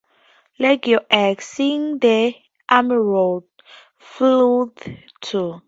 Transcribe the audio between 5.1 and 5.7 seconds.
too.